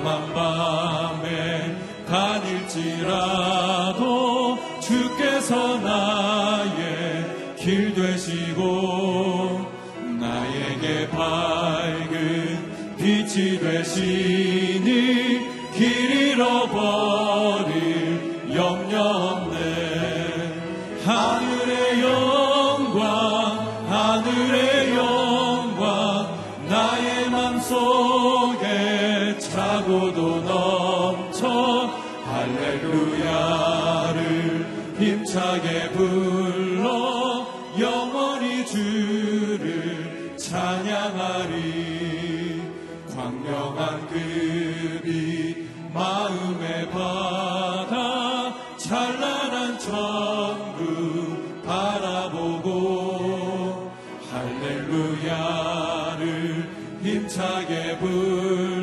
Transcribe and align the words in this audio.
캄캄한 0.00 0.32
밤에 0.32 1.76
다닐지라도 2.06 3.18
주께서 4.80 5.78
나의 5.78 7.54
길 7.56 7.94
되시고 7.94 9.66
나에게 10.18 11.08
밝은 11.10 12.96
빛이 12.96 13.58
되시고 13.58 14.39
힘차게 57.30 57.96
불. 57.98 58.79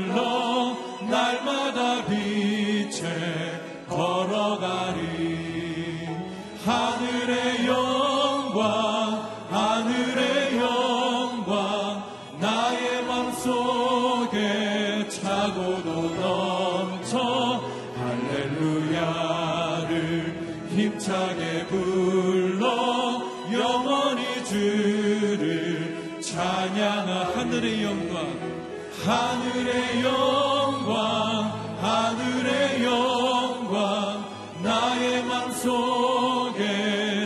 하늘의 29.67 30.01
영광 30.01 31.51
하늘의 31.81 32.83
영광 32.85 34.23
나의 34.63 35.23
맘속에 35.25 36.63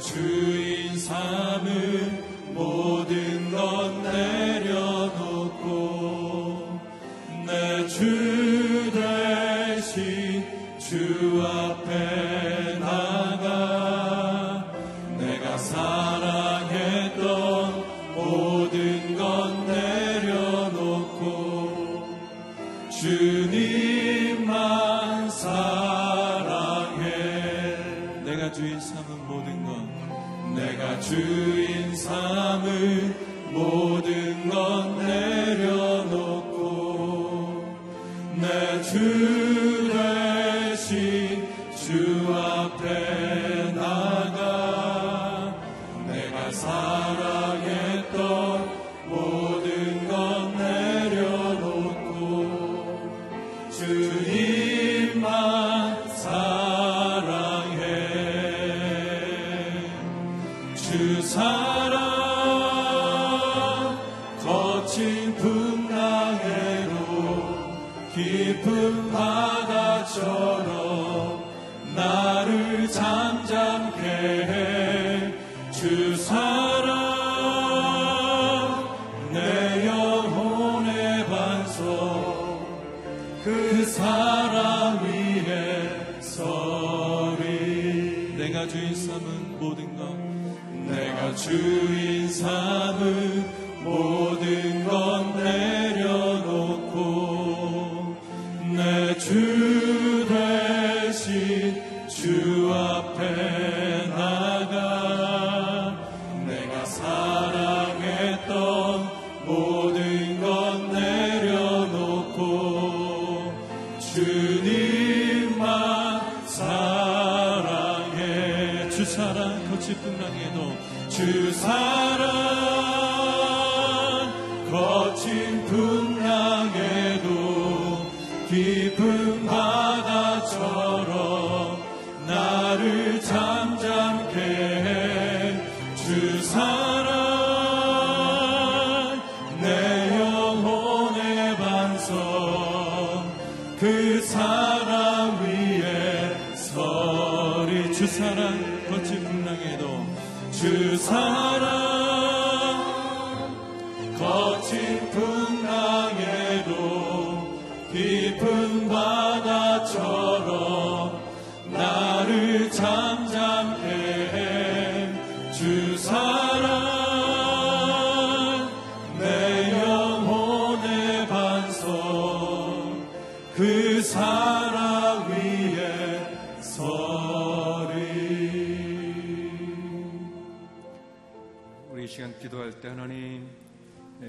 주인 0.00 0.96
삶을 0.96 2.24
모든 2.54 3.27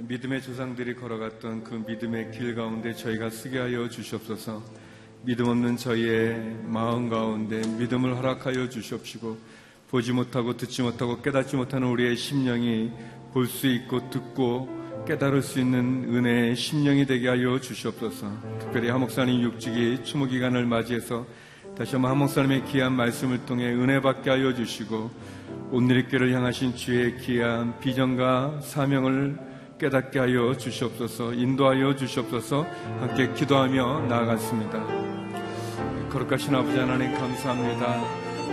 믿음의 0.10 0.42
조상들이 0.42 0.96
걸어갔던 0.96 1.64
그 1.64 1.84
믿음의 1.88 2.32
길 2.32 2.56
가운데 2.56 2.96
저희가 2.96 3.30
쓰게 3.30 3.60
하여 3.60 3.88
주시옵소서. 3.88 4.64
믿음 5.22 5.46
없는 5.46 5.78
저희의 5.78 6.62
마음 6.66 7.10
가운데 7.10 7.62
믿음을 7.78 8.18
허락하여 8.18 8.70
주시옵시고 8.70 9.38
보지 9.92 10.12
못하고 10.12 10.58
듣지 10.58 10.82
못하고 10.82 11.22
깨닫지 11.22 11.58
못하는 11.58 11.90
우리의 11.90 12.16
심령이 12.16 12.92
볼 13.34 13.46
수 13.46 13.68
있고 13.68 14.10
듣고 14.10 15.06
깨달을 15.08 15.44
수 15.44 15.60
있는 15.60 16.06
은혜의 16.12 16.56
심령이 16.56 17.06
되게 17.06 17.28
하여 17.28 17.60
주시옵소서. 17.60 18.32
특별히 18.62 18.90
하목사님 18.90 19.44
육직이 19.44 20.04
추모 20.04 20.26
기간을 20.26 20.66
맞이해서 20.66 21.28
다시 21.78 21.92
한번 21.94 22.10
하목사님의 22.10 22.66
귀한 22.66 22.94
말씀을 22.94 23.46
통해 23.46 23.68
은혜 23.68 24.02
받게 24.02 24.32
하여 24.32 24.56
주시고 24.56 25.12
온누리교를 25.70 26.34
향하신 26.34 26.76
주의 26.76 27.16
귀한 27.20 27.80
비전과 27.80 28.62
사명을 28.62 29.49
깨닫게 29.80 30.20
하여 30.20 30.56
주시옵소서 30.56 31.34
인도하여 31.34 31.96
주시옵소서 31.96 32.66
함께 33.00 33.31
기도하며 33.34 34.08
나아갔습니다. 34.08 34.78
거룩하신 36.10 36.54
아버지 36.54 36.78
하나님 36.78 37.14
감사합니다. 37.14 38.04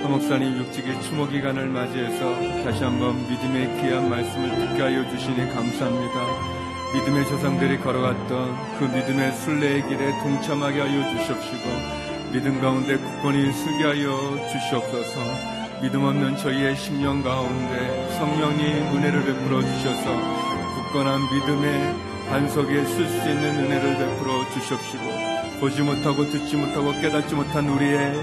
하목사님 0.02 0.56
육직의 0.58 1.02
추모 1.02 1.26
기간을 1.26 1.67
맞이해서 1.69 2.62
다시 2.62 2.84
한번 2.84 3.17
믿음의 3.28 3.82
귀한 3.82 4.08
말씀을 4.08 4.50
듣게 4.50 4.82
하여 4.82 5.11
주시니 5.11 5.37
감사합니다. 5.52 6.56
믿음의 6.94 7.25
조상들이 7.26 7.78
걸어갔던 7.78 8.78
그 8.78 8.84
믿음의 8.84 9.32
순례의 9.32 9.88
길에 9.88 10.11
동참하게 10.23 10.81
하여 10.81 11.19
주시옵시고 11.19 12.06
믿음 12.32 12.61
가운데 12.61 12.96
굳건히 12.96 13.52
서게 13.52 13.84
하여 13.84 14.49
주시옵소서 14.52 15.56
믿음 15.82 16.05
없는 16.05 16.37
저희의 16.37 16.76
심령 16.76 17.23
가운데 17.23 18.17
성령이 18.17 18.62
은혜를 18.62 19.25
베풀어 19.25 19.61
주셔서 19.61 20.45
굳건한 20.87 21.23
믿음의 21.33 21.97
반석에 22.29 22.85
쓸 22.85 23.06
수 23.06 23.29
있는 23.29 23.65
은혜를 23.65 23.99
베풀어 23.99 24.49
주십시고 24.50 25.61
보지 25.61 25.83
못하고 25.83 26.25
듣지 26.31 26.56
못하고 26.56 26.93
깨닫지 27.00 27.35
못한 27.35 27.69
우리의 27.69 28.15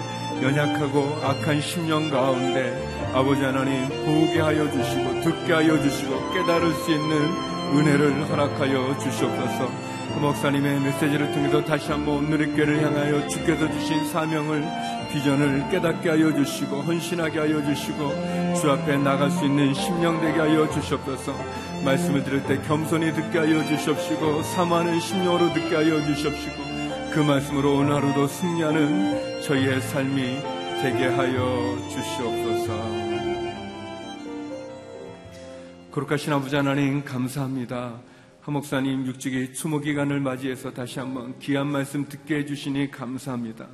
연약하고 0.41 1.19
악한 1.23 1.61
심령 1.61 2.09
가운데 2.09 3.11
아버지 3.13 3.41
하나님 3.43 3.87
보게 4.05 4.39
하여 4.39 4.69
주시고 4.69 5.21
듣게 5.21 5.53
하여 5.53 5.81
주시고 5.81 6.33
깨달을 6.33 6.73
수 6.73 6.91
있는 6.91 7.53
은혜를 7.75 8.29
허락하여 8.29 8.97
주시옵소서. 8.99 9.93
그 10.13 10.19
목사님의 10.19 10.79
메시지를 10.81 11.31
통해서 11.31 11.63
다시 11.63 11.91
한번 11.91 12.17
오늘의 12.17 12.51
교회를 12.53 12.83
향하여 12.83 13.27
주께서 13.27 13.71
주신 13.71 14.07
사명을 14.09 14.63
비전을 15.11 15.69
깨닫게 15.69 16.09
하여 16.09 16.33
주시고 16.33 16.81
헌신하게 16.81 17.39
하여 17.39 17.63
주시고 17.63 18.53
주 18.59 18.69
앞에 18.69 18.97
나갈 18.97 19.31
수 19.31 19.45
있는 19.45 19.73
심령 19.73 20.21
되게 20.21 20.39
하여 20.39 20.69
주시옵소서 20.69 21.33
말씀을 21.83 22.23
들을 22.23 22.43
때 22.43 22.57
겸손히 22.61 23.13
듣게 23.13 23.39
하여 23.39 23.63
주시옵시고 23.67 24.43
사모하는 24.43 24.99
심령으로 24.99 25.53
듣게 25.53 25.75
하여 25.75 26.01
주시옵시고 26.05 26.55
그 27.13 27.19
말씀으로 27.19 27.77
오늘 27.77 27.93
하루도 27.93 28.27
승리하는 28.27 29.41
저희의 29.41 29.81
삶이 29.81 30.41
되게 30.81 31.07
하여 31.07 31.77
주시옵소서. 31.89 33.03
거룩하신 35.91 36.33
아버지 36.33 36.55
하나님 36.55 37.03
감사합니다. 37.03 38.01
하목사님 38.41 39.05
육직의 39.05 39.53
추모 39.53 39.79
기간을 39.79 40.19
맞이해서 40.19 40.73
다시 40.73 40.99
한번 40.99 41.37
귀한 41.39 41.67
말씀 41.67 42.07
듣게 42.09 42.37
해주시니 42.37 42.91
감사합니다. 42.91 43.67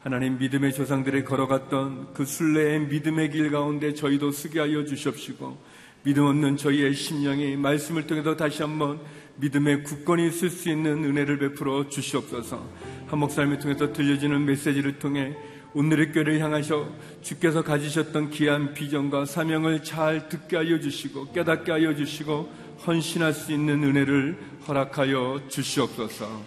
하나님 0.00 0.36
믿음의 0.38 0.74
조상들이 0.74 1.24
걸어갔던 1.24 2.12
그 2.12 2.24
순례의 2.24 2.80
믿음의 2.86 3.30
길 3.30 3.50
가운데 3.50 3.94
저희도 3.94 4.32
쓰게 4.32 4.60
하여 4.60 4.84
주십시고 4.84 5.56
믿음 6.04 6.24
없는 6.24 6.56
저희의 6.56 6.94
심령이 6.94 7.56
말씀을 7.56 8.06
통해서 8.06 8.36
다시 8.36 8.62
한번 8.62 9.00
믿음의 9.36 9.84
굳건히 9.84 10.30
쓸수 10.30 10.68
있는 10.68 11.04
은혜를 11.04 11.38
베풀어 11.38 11.88
주시옵소서. 11.88 12.66
한 13.06 13.18
목사님을 13.18 13.60
통해서 13.60 13.92
들려지는 13.92 14.44
메시지를 14.44 14.98
통해 14.98 15.34
오늘의 15.74 16.12
교회를 16.12 16.40
향하셔 16.40 16.88
주께서 17.22 17.62
가지셨던 17.62 18.30
귀한 18.30 18.74
비전과 18.74 19.24
사명을 19.24 19.82
잘 19.82 20.28
듣게 20.28 20.56
하여 20.56 20.78
주시고 20.78 21.32
깨닫게 21.32 21.72
하여 21.72 21.94
주시고 21.94 22.52
헌신할 22.86 23.32
수 23.32 23.52
있는 23.52 23.82
은혜를 23.82 24.38
허락하여 24.66 25.42
주시옵소서. 25.48 26.42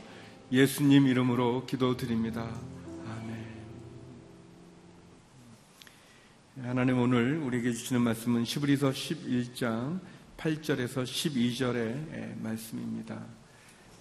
예수님 0.51 1.08
이름으로 1.08 1.66
기도드립니다. 1.66 2.50
하나님 6.63 7.00
오늘 7.00 7.38
우리에게 7.40 7.74
주시는 7.74 8.02
말씀은 8.02 8.46
시브리서 8.46 8.92
11장 8.92 10.00
8절에서 10.38 11.04
12절의 11.04 12.42
말씀입니다. 12.42 13.22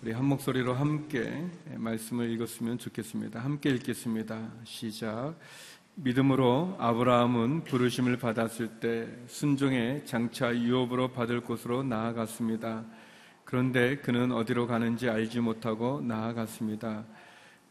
우리 0.01 0.13
한 0.13 0.25
목소리로 0.27 0.73
함께 0.73 1.49
말씀을 1.75 2.31
읽었으면 2.31 2.79
좋겠습니다. 2.79 3.41
함께 3.41 3.71
읽겠습니다. 3.71 4.53
시작. 4.63 5.35
믿음으로 5.97 6.77
아브라함은 6.79 7.65
부르심을 7.65 8.19
받았을 8.19 8.79
때 8.79 9.09
순종의 9.27 10.07
장차 10.07 10.57
유업으로 10.57 11.09
받을 11.09 11.41
곳으로 11.41 11.83
나아갔습니다. 11.83 12.85
그런데 13.45 13.97
그는 13.97 14.31
어디로 14.31 14.69
가는지 14.69 15.09
알지 15.09 15.41
못하고 15.41 16.01
나아갔습니다. 16.03 17.05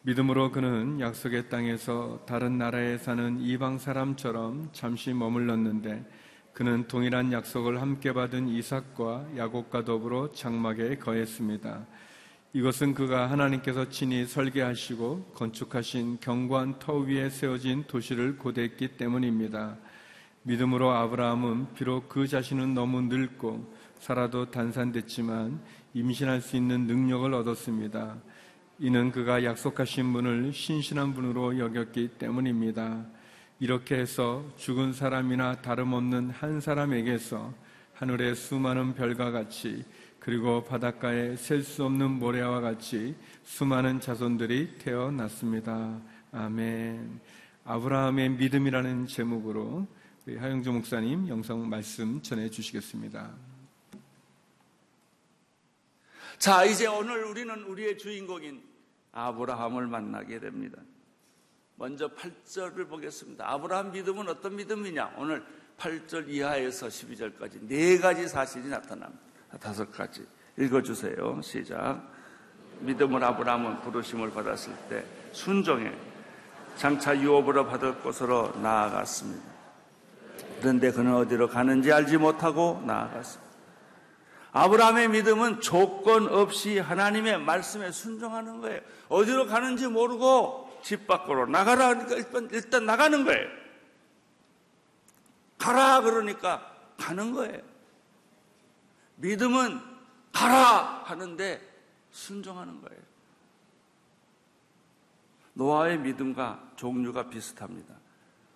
믿음으로 0.05 0.51
그는 0.51 0.99
약속의 0.99 1.47
땅에서 1.47 2.19
다른 2.25 2.57
나라에 2.57 2.97
사는 2.97 3.39
이방 3.39 3.77
사람처럼 3.77 4.67
잠시 4.73 5.13
머물렀는데 5.13 6.03
그는 6.51 6.89
동일한 6.89 7.31
약속을 7.31 7.81
함께 7.81 8.11
받은 8.11 8.49
이삭과 8.49 9.29
야곱과 9.37 9.85
더불어 9.85 10.33
장막에 10.33 10.97
거했습니다. 10.97 11.87
이것은 12.51 12.93
그가 12.93 13.31
하나님께서 13.31 13.87
친히 13.87 14.25
설계하시고 14.25 15.31
건축하신 15.35 16.17
경관 16.19 16.79
터 16.79 16.97
위에 16.97 17.29
세워진 17.29 17.85
도시를 17.87 18.37
고대했기 18.37 18.97
때문입니다. 18.97 19.77
믿음으로 20.41 20.91
아브라함은 20.91 21.75
비록 21.75 22.09
그 22.09 22.27
자신은 22.27 22.73
너무 22.73 23.03
늙고 23.03 23.73
살아도 23.99 24.51
단산됐지만 24.51 25.61
임신할 25.93 26.41
수 26.41 26.57
있는 26.57 26.87
능력을 26.87 27.33
얻었습니다. 27.33 28.17
이는 28.79 29.11
그가 29.11 29.43
약속하신 29.43 30.13
분을 30.13 30.51
신신한 30.51 31.13
분으로 31.13 31.59
여겼기 31.59 32.09
때문입니다. 32.17 33.05
이렇게 33.59 33.95
해서 33.95 34.43
죽은 34.57 34.93
사람이나 34.93 35.61
다름없는 35.61 36.31
한 36.31 36.59
사람에게서 36.59 37.53
하늘의 37.93 38.35
수많은 38.35 38.95
별과 38.95 39.31
같이 39.31 39.85
그리고 40.19 40.63
바닷가에 40.63 41.35
셀 41.35 41.63
수 41.63 41.85
없는 41.85 42.11
모래와 42.11 42.61
같이 42.61 43.15
수많은 43.43 43.99
자손들이 43.99 44.77
태어났습니다. 44.79 46.01
아멘. 46.31 47.19
아브라함의 47.65 48.31
믿음이라는 48.31 49.07
제목으로 49.07 49.87
하영주 50.27 50.71
목사님 50.71 51.27
영상 51.27 51.69
말씀 51.69 52.21
전해 52.21 52.49
주시겠습니다. 52.49 53.52
자, 56.43 56.65
이제 56.65 56.87
오늘 56.87 57.23
우리는 57.23 57.63
우리의 57.63 57.97
주인공인 57.97 58.61
아브라함을 59.13 59.87
만나게 59.87 60.41
됩니다. 60.41 60.77
먼저 61.75 62.09
8절을 62.09 62.89
보겠습니다. 62.89 63.49
아브라함 63.49 63.93
믿음은 63.93 64.27
어떤 64.27 64.57
믿음이냐? 64.57 65.13
오늘 65.15 65.41
8절 65.77 66.27
이하에서 66.27 66.87
12절까지 66.87 67.65
네 67.65 67.97
가지 67.97 68.27
사실이 68.27 68.67
나타납니다. 68.67 69.23
다섯 69.57 69.89
가지. 69.89 70.27
읽어주세요. 70.59 71.39
시작. 71.41 72.11
믿음을 72.81 73.23
아브라함은 73.23 73.79
부르심을 73.79 74.31
받았을 74.31 74.73
때 74.89 75.05
순종해 75.31 75.93
장차 76.75 77.17
유업으로 77.17 77.67
받을 77.67 77.97
곳으로 77.99 78.51
나아갔습니다. 78.57 79.49
그런데 80.59 80.91
그는 80.91 81.15
어디로 81.15 81.47
가는지 81.47 81.93
알지 81.93 82.17
못하고 82.17 82.83
나아갔습니다. 82.85 83.52
아브라함의 84.53 85.09
믿음은 85.09 85.61
조건 85.61 86.27
없이 86.27 86.77
하나님의 86.77 87.39
말씀에 87.41 87.91
순종하는 87.91 88.61
거예요. 88.61 88.81
어디로 89.09 89.47
가는지 89.47 89.87
모르고 89.87 90.79
집 90.83 91.07
밖으로 91.07 91.47
나가라 91.47 91.89
하니까 91.89 92.15
일단, 92.15 92.49
일단 92.51 92.85
나가는 92.85 93.25
거예요. 93.25 93.49
가라 95.57 96.01
그러니까 96.01 96.71
가는 96.97 97.33
거예요. 97.33 97.61
믿음은 99.15 99.79
가라 100.31 101.03
하는데 101.05 101.61
순종하는 102.11 102.79
거예요. 102.81 103.01
노아의 105.53 105.99
믿음과 105.99 106.73
종류가 106.75 107.29
비슷합니다. 107.29 107.95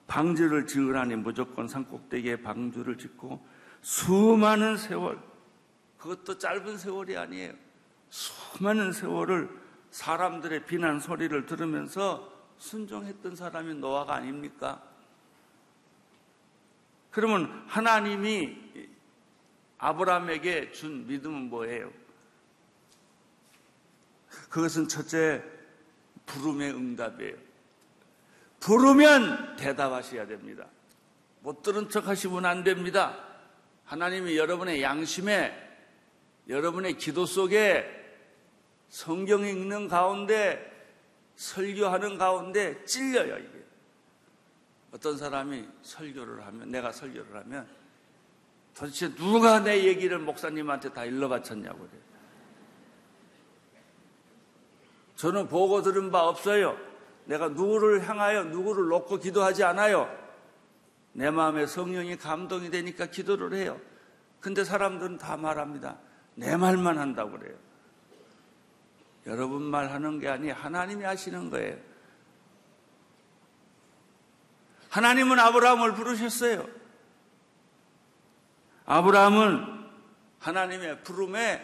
방주를 0.06 0.68
지으라니 0.68 1.16
무조건 1.16 1.68
산꼭대기에 1.68 2.42
방주를 2.42 2.98
짓고 2.98 3.46
수많은 3.82 4.78
세월, 4.78 5.20
그것도 5.98 6.38
짧은 6.38 6.78
세월이 6.78 7.18
아니에요. 7.18 7.54
수많은 8.10 8.92
세월을 8.92 9.50
사람들의 9.92 10.66
비난 10.66 11.00
소리를 11.00 11.46
들으면서 11.46 12.32
순종했던 12.58 13.36
사람이 13.36 13.76
노아가 13.76 14.16
아닙니까? 14.16 14.82
그러면 17.12 17.64
하나님이 17.68 18.58
아브라함에게 19.80 20.72
준 20.72 21.08
믿음은 21.08 21.50
뭐예요? 21.50 21.92
그것은 24.50 24.88
첫째 24.88 25.44
부름의 26.26 26.74
응답이에요. 26.74 27.36
부르면 28.60 29.56
대답하셔야 29.56 30.28
됩니다. 30.28 30.66
못 31.42 31.62
들은 31.62 31.90
척 31.90 32.08
하시면 32.08 32.46
안 32.46 32.64
됩니다. 32.64 33.18
하나님이 33.86 34.38
여러분의 34.38 34.82
양심에 34.82 35.67
여러분의 36.50 36.98
기도 36.98 37.26
속에 37.26 37.86
성경 38.90 39.46
읽는 39.46 39.88
가운데 39.88 40.74
설교하는 41.36 42.18
가운데 42.18 42.84
찔려요, 42.86 43.38
이게. 43.38 43.64
어떤 44.92 45.18
사람이 45.18 45.68
설교를 45.82 46.46
하면, 46.46 46.72
내가 46.72 46.92
설교를 46.92 47.36
하면 47.42 47.68
도대체 48.74 49.14
누가 49.16 49.60
내 49.60 49.86
얘기를 49.86 50.20
목사님한테 50.20 50.94
다 50.94 51.04
일러 51.04 51.28
바쳤냐고 51.28 51.80
그래요. 51.80 52.02
저는 55.16 55.48
보고 55.48 55.82
들은 55.82 56.12
바 56.12 56.28
없어요. 56.28 56.78
내가 57.26 57.50
누구를 57.50 58.08
향하여 58.08 58.44
누구를 58.46 58.88
놓고 58.88 59.18
기도하지 59.18 59.64
않아요. 59.64 60.08
내 61.12 61.32
마음에 61.32 61.66
성령이 61.66 62.18
감동이 62.18 62.70
되니까 62.70 63.08
기도를 63.08 63.56
해요. 63.56 63.82
근데 64.40 64.64
사람들은 64.64 65.18
다 65.18 65.36
말합니다. 65.36 65.98
내 66.38 66.56
말만 66.56 67.00
한다고 67.00 67.32
그래요. 67.32 67.58
여러분 69.26 69.64
말 69.64 69.92
하는 69.92 70.20
게 70.20 70.30
아니 70.30 70.52
하나님이 70.52 71.04
하시는 71.04 71.50
거예요. 71.50 71.78
하나님은 74.90 75.40
아브라함을 75.40 75.96
부르셨어요. 75.96 76.68
아브라함은 78.86 79.90
하나님의 80.40 81.04
부름에 81.04 81.60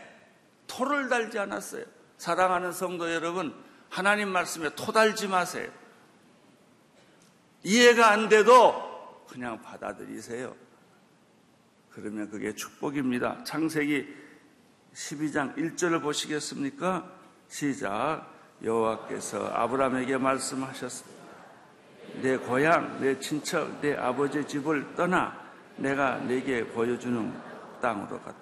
토를 0.65 1.07
달지 1.07 1.37
않았어요. 1.37 1.85
사랑하는 2.17 2.71
성도 2.71 3.13
여러분, 3.13 3.53
하나님 3.89 4.29
말씀에 4.29 4.73
토 4.75 4.91
달지 4.91 5.27
마세요. 5.27 5.71
이해가 7.61 8.09
안 8.09 8.27
돼도 8.27 9.25
그냥 9.29 9.61
받아들이세요. 9.61 10.55
그러면 11.91 12.29
그게 12.31 12.55
축복입니다. 12.55 13.43
창세기 13.43 14.23
12장 14.93 15.55
1절을 15.55 16.01
보시겠습니까? 16.01 17.09
시작. 17.47 18.31
여호와께서 18.63 19.47
아브라함에게 19.47 20.17
말씀하셨습니다. 20.17 21.23
내 22.21 22.37
고향, 22.37 23.01
내 23.01 23.19
친척, 23.19 23.81
내 23.81 23.95
아버지 23.95 24.45
집을 24.45 24.95
떠나 24.95 25.35
내가 25.77 26.17
내게 26.17 26.65
보여주는 26.65 27.33
땅으로 27.81 28.19
가다. 28.19 28.37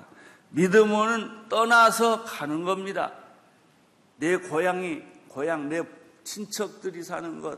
믿음은 0.49 1.47
떠나서 1.47 2.25
가는 2.25 2.63
겁니다. 2.63 3.13
내 4.17 4.35
고향이, 4.35 5.01
고향, 5.29 5.69
내 5.69 5.81
친척들이 6.23 7.01
사는 7.01 7.41
것, 7.41 7.57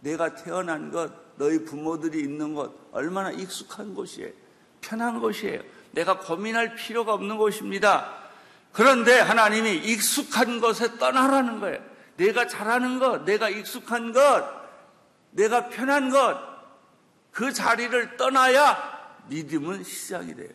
내가 0.00 0.34
태어난 0.34 0.90
것, 0.90 1.36
너희 1.36 1.64
부모들이 1.64 2.20
있는 2.20 2.54
것, 2.54 2.72
얼마나 2.90 3.30
익숙한 3.30 3.94
곳이에요. 3.94 4.32
편한 4.80 5.20
곳이에요. 5.20 5.60
내가 5.92 6.18
고민할 6.18 6.74
필요가 6.74 7.12
없는 7.12 7.36
곳입니다. 7.36 8.19
그런데 8.72 9.18
하나님이 9.18 9.76
익숙한 9.76 10.60
것에 10.60 10.98
떠나라는 10.98 11.60
거예요. 11.60 11.82
내가 12.16 12.46
잘하는 12.46 12.98
것, 12.98 13.24
내가 13.24 13.48
익숙한 13.48 14.12
것, 14.12 14.44
내가 15.32 15.68
편한 15.68 16.10
것, 16.10 16.38
그 17.32 17.52
자리를 17.52 18.16
떠나야 18.16 19.24
믿음은 19.28 19.84
시작이 19.84 20.34
돼요. 20.34 20.50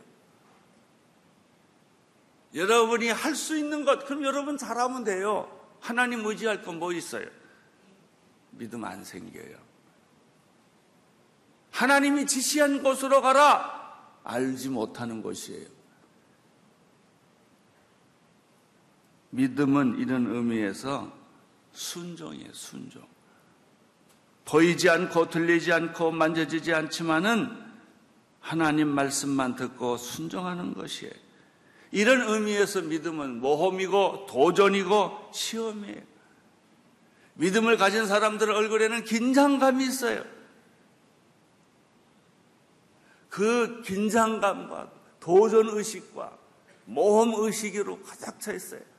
여러분이 2.53 3.09
할 3.09 3.35
수 3.35 3.57
있는 3.57 3.83
것, 3.83 4.05
그럼 4.05 4.23
여러분 4.23 4.57
잘하면 4.57 5.03
돼요. 5.03 5.51
하나님 5.81 6.25
의지할 6.25 6.61
건 6.63 6.79
뭐 6.79 6.93
있어요? 6.93 7.25
믿음 8.51 8.85
안 8.85 9.03
생겨요. 9.03 9.57
하나님이 11.71 12.25
지시한 12.25 12.81
곳으로 12.81 13.21
가라. 13.21 13.83
알지 14.23 14.69
못하는 14.69 15.21
것이에요. 15.21 15.74
믿음은 19.35 19.99
이런 19.99 20.27
의미에서 20.27 21.11
순종이에요, 21.73 22.53
순종. 22.53 23.03
보이지 24.45 24.89
않고 24.89 25.29
들리지 25.29 25.73
않고 25.73 26.11
만져지지 26.11 26.73
않지만은 26.73 27.65
하나님 28.39 28.87
말씀만 28.89 29.55
듣고 29.55 29.97
순종하는 29.97 30.73
것이에요. 30.73 31.13
이런 31.91 32.21
의미에서 32.21 32.83
믿음은 32.83 33.41
모험이고 33.41 34.27
도전이고 34.29 35.31
시험이에요. 35.33 36.01
믿음을 37.33 37.75
가진 37.77 38.05
사람들 38.05 38.51
얼굴에는 38.51 39.03
긴장감이 39.03 39.83
있어요. 39.85 40.23
그 43.29 43.81
긴장감과 43.81 44.91
도전 45.19 45.67
의식과 45.69 46.37
모험 46.85 47.33
의식으로 47.35 48.01
가득 48.03 48.39
차 48.39 48.53
있어요. 48.53 48.94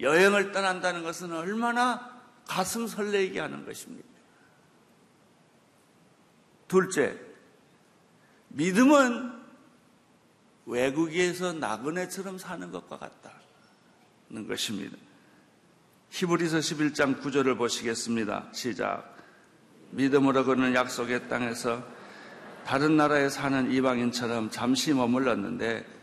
여행을 0.00 0.52
떠난다는 0.52 1.02
것은 1.02 1.32
얼마나 1.32 2.18
가슴 2.46 2.86
설레게 2.86 3.40
하는 3.40 3.64
것입니까? 3.64 4.06
둘째, 6.66 7.18
믿음은 8.48 9.38
외국에서 10.66 11.52
나그네처럼 11.52 12.38
사는 12.38 12.70
것과 12.70 12.98
같다는 12.98 14.46
것입니다. 14.46 14.96
히브리서 16.10 16.58
11장 16.58 17.20
9절을 17.20 17.56
보시겠습니다. 17.56 18.48
시작. 18.52 19.16
믿음으로 19.90 20.44
그는 20.44 20.74
약속의 20.74 21.28
땅에서 21.28 21.82
다른 22.66 22.96
나라에 22.98 23.30
사는 23.30 23.70
이방인처럼 23.72 24.50
잠시 24.50 24.92
머물렀는데 24.92 25.97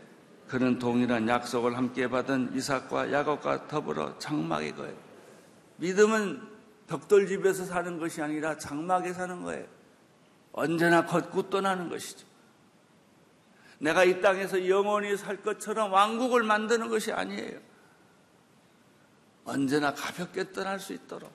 그는 0.48 0.78
동일한 0.78 1.28
약속을 1.28 1.76
함께 1.76 2.08
받은 2.08 2.54
이삭과 2.54 3.12
야곱과 3.12 3.68
더불어 3.68 4.16
장막에 4.18 4.72
거예요. 4.72 4.96
믿음은 5.76 6.40
벽돌집에서 6.86 7.64
사는 7.64 7.98
것이 7.98 8.22
아니라 8.22 8.56
장막에 8.56 9.12
사는 9.12 9.42
거예요. 9.42 9.66
언제나 10.52 11.04
걷고 11.04 11.50
떠나는 11.50 11.88
것이죠. 11.88 12.26
내가 13.78 14.04
이 14.04 14.20
땅에서 14.20 14.68
영원히 14.68 15.16
살 15.16 15.42
것처럼 15.42 15.92
왕국을 15.92 16.42
만드는 16.42 16.88
것이 16.88 17.12
아니에요. 17.12 17.58
언제나 19.44 19.92
가볍게 19.92 20.52
떠날 20.52 20.80
수 20.80 20.92
있도록 20.92 21.30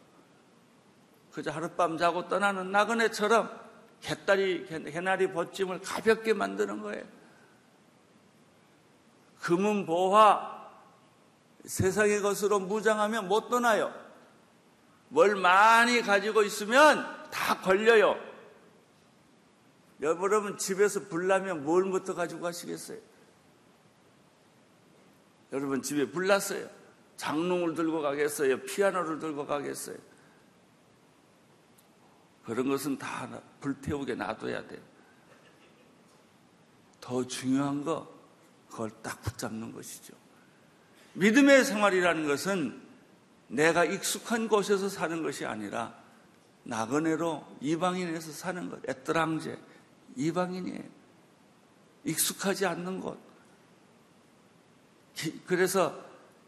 그저 1.32 1.51
하룻밤 1.51 1.98
자고 1.98 2.27
떠나는 2.27 2.72
나그네처럼 2.72 3.50
개다리, 4.01 4.65
개나리 4.65 5.32
벗짐을 5.32 5.82
가볍게 5.82 6.34
만드는 6.34 6.82
거예요. 6.82 7.03
금은 9.42 9.86
보화, 9.86 10.70
세상의 11.66 12.22
것으로 12.22 12.60
무장하면 12.60 13.28
못 13.28 13.50
떠나요. 13.50 13.94
뭘 15.10 15.36
많이 15.36 16.02
가지고 16.02 16.44
있으면 16.44 17.30
다 17.32 17.60
걸려요. 17.60 18.16
여러분 20.02 20.58
집에서 20.58 21.02
불나면 21.02 21.64
뭘부터 21.64 22.16
가지고 22.16 22.42
가시겠어요? 22.42 22.98
여러분 25.52 25.82
집에 25.82 26.10
불났어요. 26.10 26.68
장롱을 27.18 27.76
들고 27.76 28.02
가겠어요? 28.02 28.62
피아노를 28.62 29.20
들고 29.20 29.46
가겠어요? 29.46 29.98
그런 32.46 32.70
것은 32.70 32.98
다 32.98 33.42
불태우게 33.60 34.16
놔둬야 34.16 34.68
돼요. 34.68 34.82
더 37.00 37.26
중요한 37.28 37.84
거, 37.84 38.21
그걸 38.72 38.90
딱 39.04 39.22
붙잡는 39.22 39.74
것이죠. 39.74 40.13
믿음의 41.13 41.66
생활이라는 41.66 42.25
것은 42.25 42.82
내가 43.50 43.84
익숙한 43.84 44.48
곳에서 44.48 44.88
사는 44.88 45.22
것이 45.22 45.46
아니라 45.46 45.94
나그네로 46.63 47.58
이방인에서 47.60 48.32
사는 48.32 48.70
것, 48.70 48.80
에트랑제, 48.88 49.60
이방인이에요. 50.16 50.84
익숙하지 52.06 52.66
않는 52.66 53.01
곳. 53.01 53.20
그래서 55.46 56.01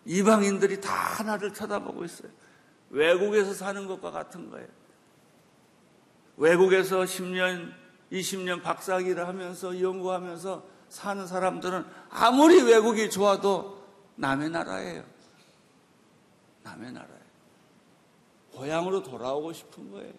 이방인들이 0.05 0.79
다 0.79 0.93
하나를 0.93 1.53
쳐다보고 1.53 2.05
있어요. 2.05 2.31
외국에서 2.89 3.53
사는 3.53 3.85
것과 3.85 4.11
같은 4.11 4.49
거예요. 4.49 4.67
외국에서 6.37 7.01
10년, 7.01 7.73
20년 8.11 8.61
박사학위를 8.63 9.27
하면서 9.27 9.79
연구하면서 9.79 10.72
사는 10.93 11.25
사람들은 11.25 11.85
아무리 12.11 12.61
외국이 12.61 13.09
좋아도 13.09 13.83
남의 14.15 14.51
나라예요. 14.51 15.03
남의 16.61 16.91
나라예요. 16.91 17.23
고향으로 18.51 19.01
돌아오고 19.01 19.53
싶은 19.53 19.91
거예요. 19.91 20.13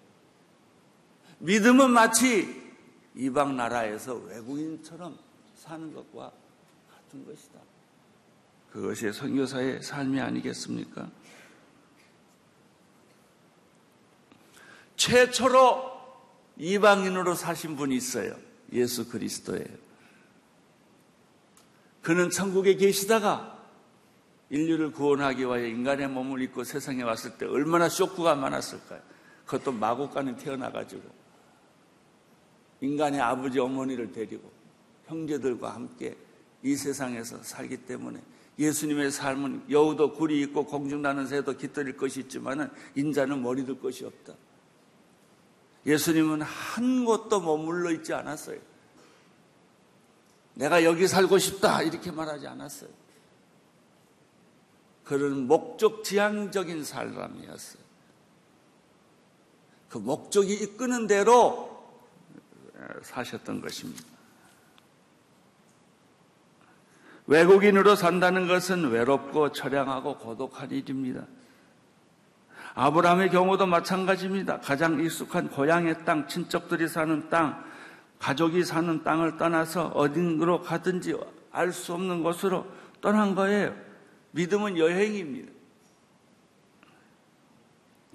믿음은 1.38 1.90
마치 1.90 2.60
이방 3.14 3.56
나라에서 3.56 4.14
외국인처럼 4.14 5.16
사는 5.54 5.94
것과 5.94 6.32
같은 6.92 7.24
것이다. 7.24 7.60
그것이 8.72 9.12
선교사의 9.12 9.80
삶이 9.80 10.20
아니겠습니까? 10.20 11.08
최초로 14.96 15.92
이방인으로 16.56 17.36
사신 17.36 17.76
분이 17.76 17.94
있어요. 17.94 18.36
예수 18.72 19.08
그리스도예요. 19.08 19.84
그는 22.04 22.28
천국에 22.30 22.76
계시다가 22.76 23.58
인류를 24.50 24.92
구원하기 24.92 25.40
위하여 25.42 25.66
인간의 25.66 26.08
몸을 26.08 26.42
입고 26.42 26.62
세상에 26.62 27.02
왔을 27.02 27.38
때 27.38 27.46
얼마나 27.46 27.88
쇼크가 27.88 28.34
많았을까요? 28.36 29.00
그것도 29.46 29.72
마곡간에 29.72 30.36
태어나가지고 30.36 31.02
인간의 32.82 33.20
아버지 33.20 33.58
어머니를 33.58 34.12
데리고 34.12 34.52
형제들과 35.06 35.74
함께 35.74 36.16
이 36.62 36.76
세상에서 36.76 37.42
살기 37.42 37.78
때문에 37.78 38.20
예수님의 38.58 39.10
삶은 39.10 39.64
여우도 39.70 40.12
굴이 40.12 40.40
있고 40.42 40.66
공중나는 40.66 41.26
새도 41.26 41.56
깃들일 41.56 41.96
것이 41.96 42.20
있지만 42.20 42.70
인자는 42.94 43.42
머리 43.42 43.64
들 43.64 43.80
것이 43.80 44.04
없다. 44.04 44.34
예수님은 45.86 46.42
한 46.42 47.04
곳도 47.06 47.40
머물러 47.40 47.90
있지 47.92 48.12
않았어요. 48.12 48.73
내가 50.54 50.84
여기 50.84 51.06
살고 51.06 51.38
싶다 51.38 51.82
이렇게 51.82 52.10
말하지 52.10 52.46
않았어요. 52.46 52.90
그런 55.04 55.46
목적 55.46 56.02
지향적인 56.02 56.84
사람이었어요. 56.84 57.82
그 59.88 59.98
목적이 59.98 60.54
이끄는 60.54 61.06
대로 61.06 61.84
사셨던 63.02 63.60
것입니다. 63.60 64.02
외국인으로 67.26 67.94
산다는 67.94 68.48
것은 68.48 68.90
외롭고 68.90 69.52
처량하고 69.52 70.18
고독한 70.18 70.70
일입니다. 70.70 71.26
아브라함의 72.74 73.30
경우도 73.30 73.66
마찬가지입니다. 73.66 74.60
가장 74.60 75.00
익숙한 75.00 75.48
고향의 75.48 76.04
땅, 76.04 76.26
친척들이 76.26 76.88
사는 76.88 77.30
땅, 77.30 77.64
가족이 78.24 78.64
사는 78.64 79.04
땅을 79.04 79.36
떠나서 79.36 79.88
어딘가로 79.88 80.62
가든지 80.62 81.14
알 81.50 81.72
수 81.72 81.92
없는 81.92 82.22
곳으로 82.22 82.66
떠난 83.02 83.34
거예요. 83.34 83.76
믿음은 84.30 84.78
여행입니다. 84.78 85.52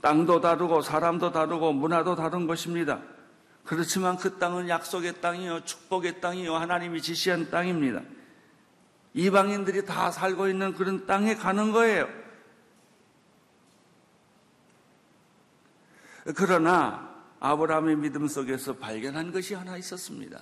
땅도 0.01 0.41
다르고 0.41 0.81
사람도 0.81 1.31
다르고 1.31 1.73
문화도 1.73 2.15
다른 2.15 2.47
것입니다. 2.47 2.99
그렇지만 3.63 4.17
그 4.17 4.39
땅은 4.39 4.67
약속의 4.67 5.21
땅이요, 5.21 5.65
축복의 5.65 6.21
땅이요, 6.21 6.55
하나님이 6.55 7.03
지시한 7.03 7.51
땅입니다. 7.51 8.01
이방인들이 9.13 9.85
다 9.85 10.09
살고 10.09 10.47
있는 10.47 10.73
그런 10.73 11.05
땅에 11.05 11.35
가는 11.35 11.71
거예요. 11.71 12.09
그러나 16.35 17.08
아브라함의 17.39 17.97
믿음 17.97 18.27
속에서 18.27 18.73
발견한 18.73 19.31
것이 19.31 19.53
하나 19.53 19.77
있었습니다. 19.77 20.41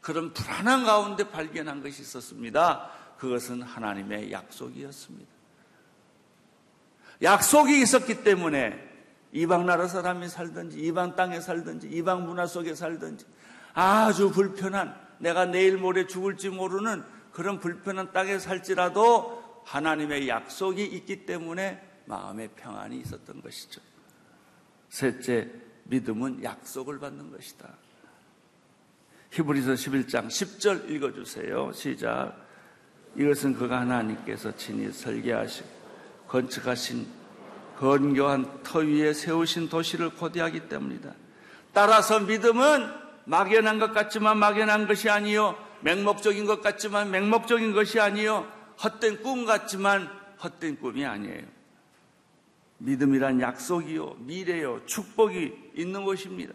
그런 0.00 0.32
불안한 0.32 0.84
가운데 0.84 1.30
발견한 1.30 1.82
것이 1.82 2.02
있었습니다. 2.02 2.90
그것은 3.18 3.62
하나님의 3.62 4.32
약속이었습니다. 4.32 5.30
약속이 7.22 7.80
있었기 7.80 8.24
때문에 8.24 8.90
이방 9.32 9.64
나라 9.64 9.86
사람이 9.86 10.28
살든지 10.28 10.78
이방 10.80 11.14
땅에 11.14 11.40
살든지 11.40 11.88
이방 11.88 12.26
문화 12.26 12.46
속에 12.46 12.74
살든지 12.74 13.24
아주 13.74 14.30
불편한 14.30 14.94
내가 15.18 15.46
내일 15.46 15.78
모레 15.78 16.08
죽을지 16.08 16.50
모르는 16.50 17.04
그런 17.32 17.60
불편한 17.60 18.12
땅에 18.12 18.38
살지라도 18.38 19.62
하나님의 19.64 20.28
약속이 20.28 20.84
있기 20.84 21.24
때문에 21.24 21.80
마음의 22.06 22.50
평안이 22.56 22.98
있었던 22.98 23.40
것이죠. 23.40 23.80
셋째, 24.88 25.50
믿음은 25.84 26.42
약속을 26.42 26.98
받는 26.98 27.30
것이다. 27.30 27.68
히브리서 29.30 29.72
11장 29.72 30.26
10절 30.26 30.90
읽어주세요. 30.90 31.72
시작. 31.72 32.36
이것은 33.16 33.54
그가 33.54 33.80
하나님께서 33.80 34.54
친히 34.56 34.90
설계하시고 34.90 35.68
건축하신 36.28 37.06
건교한 37.78 38.62
터 38.62 38.78
위에 38.80 39.12
세우신 39.12 39.68
도시를 39.68 40.10
고대하기 40.10 40.68
때문이다. 40.68 41.14
따라서 41.72 42.20
믿음은 42.20 42.88
막연한 43.24 43.78
것 43.78 43.92
같지만 43.92 44.38
막연한 44.38 44.86
것이 44.86 45.08
아니요 45.08 45.56
맹목적인 45.80 46.46
것 46.46 46.60
같지만 46.60 47.10
맹목적인 47.10 47.72
것이 47.72 48.00
아니요 48.00 48.46
헛된 48.82 49.22
꿈 49.22 49.44
같지만 49.44 50.08
헛된 50.42 50.78
꿈이 50.78 51.04
아니에요. 51.04 51.42
믿음이란 52.82 53.40
약속이요, 53.40 54.16
미래요, 54.20 54.84
축복이 54.86 55.72
있는 55.74 56.04
것입니다. 56.04 56.52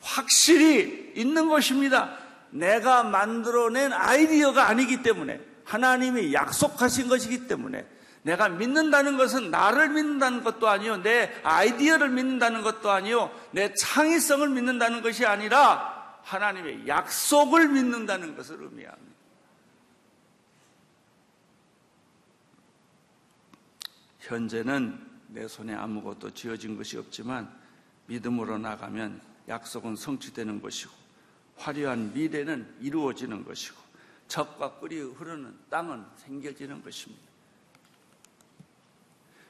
확실히 0.00 1.12
있는 1.14 1.48
것입니다. 1.48 2.16
내가 2.50 3.02
만들어낸 3.02 3.92
아이디어가 3.92 4.68
아니기 4.68 5.02
때문에 5.02 5.40
하나님이 5.64 6.32
약속하신 6.32 7.08
것이기 7.08 7.46
때문에 7.46 7.86
내가 8.22 8.48
믿는다는 8.48 9.16
것은 9.16 9.50
나를 9.50 9.90
믿는다는 9.90 10.42
것도 10.42 10.68
아니요, 10.68 11.02
내 11.02 11.32
아이디어를 11.42 12.08
믿는다는 12.10 12.62
것도 12.62 12.90
아니요, 12.90 13.30
내 13.50 13.74
창의성을 13.74 14.48
믿는다는 14.48 15.02
것이 15.02 15.26
아니라 15.26 16.18
하나님의 16.22 16.86
약속을 16.86 17.68
믿는다는 17.68 18.36
것을 18.36 18.62
의미합니다. 18.62 19.12
현재는 24.20 25.01
내 25.32 25.48
손에 25.48 25.74
아무것도 25.74 26.34
쥐어진 26.34 26.76
것이 26.76 26.98
없지만 26.98 27.50
믿음으로 28.06 28.58
나가면 28.58 29.20
약속은 29.48 29.96
성취되는 29.96 30.60
것이고 30.60 30.92
화려한 31.56 32.12
미래는 32.12 32.76
이루어지는 32.80 33.44
것이고 33.44 33.76
적과 34.28 34.74
꿀이 34.74 35.00
흐르는 35.00 35.54
땅은 35.70 36.04
생겨지는 36.16 36.82
것입니다. 36.82 37.22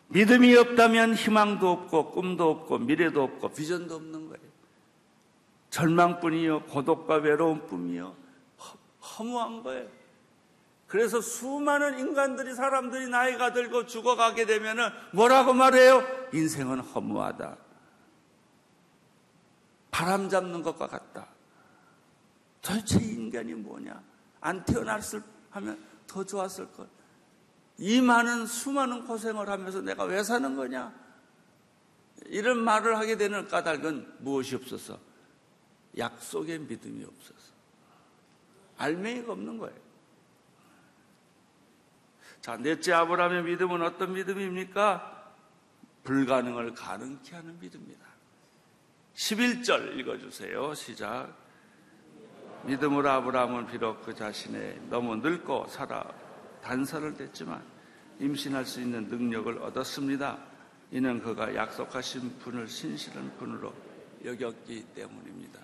믿음이 0.09 0.55
없다면 0.55 1.15
희망도 1.15 1.71
없고 1.71 2.11
꿈도 2.11 2.51
없고 2.51 2.79
미래도 2.79 3.23
없고 3.23 3.51
비전도 3.51 3.95
없는 3.95 4.29
거예요. 4.29 4.53
절망뿐이요 5.71 6.65
고독과 6.65 7.17
외로움뿐이요 7.17 8.15
허무한 9.01 9.63
거예요. 9.63 9.89
그래서 10.93 11.23
수많은 11.23 11.99
인간들이 11.99 12.55
사람들이 12.55 13.09
나이가 13.09 13.55
들고 13.55 13.87
죽어가게 13.87 14.45
되면은 14.45 14.91
뭐라고 15.15 15.55
말해요? 15.55 16.05
인생은 16.35 16.81
허무하다. 16.81 17.57
바람 19.91 20.29
잡는 20.29 20.63
것과 20.63 20.89
같다. 20.89 21.29
도대체 22.61 23.03
인간이 23.03 23.55
뭐냐? 23.55 24.03
안 24.43 24.63
태어났을 24.67 25.23
하면 25.53 25.83
더 26.07 26.23
좋았을 26.23 26.71
걸. 26.73 26.87
이 27.79 28.03
많은 28.03 28.45
수많은 28.45 29.07
고생을 29.07 29.49
하면서 29.49 29.81
내가 29.81 30.05
왜 30.05 30.23
사는 30.23 30.55
거냐? 30.55 30.93
이런 32.27 32.59
말을 32.59 32.99
하게 32.99 33.17
되는 33.17 33.49
까닭은 33.49 34.17
무엇이 34.19 34.57
없어서 34.57 34.99
약속의 35.97 36.59
믿음이 36.59 37.03
없어서 37.03 37.53
알맹이가 38.77 39.33
없는 39.33 39.57
거예요. 39.57 39.82
자, 42.43 42.57
넷째 42.57 42.93
아브라함의 42.93 43.45
믿음은 43.45 43.83
어떤 43.83 44.15
믿음입니까? 44.15 45.33
불가능을 46.03 46.75
가능케 46.75 47.37
하는 47.37 47.57
믿음입니다. 47.61 48.05
11절 49.15 49.97
읽어주세요. 50.01 50.75
시작. 50.75 51.33
믿음으로 52.65 53.09
아브라함은 53.09 53.69
비록 53.69 54.05
그 54.05 54.13
자신의 54.13 54.81
너무 54.91 55.15
늙고 55.17 55.69
살아 55.69 56.05
단서를 56.65 57.15
댔지만 57.17 57.63
임신할 58.19 58.65
수 58.65 58.81
있는 58.81 59.07
능력을 59.07 59.59
얻었습니다. 59.63 60.39
이는 60.91 61.23
그가 61.23 61.55
약속하신 61.55 62.39
분을 62.41 62.67
신실한 62.67 63.37
분으로 63.39 63.73
여겼기 64.25 64.83
때문입니다. 64.97 65.61